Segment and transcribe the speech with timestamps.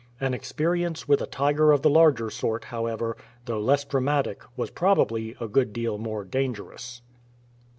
[0.19, 3.15] An experience with a tiger of the larger sort, however,
[3.45, 7.03] though less dramatic, was probably a good deal more dangerous.